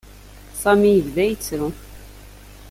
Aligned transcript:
Sami 0.61 0.91
yebda 0.93 1.23
yettru. 1.25 1.69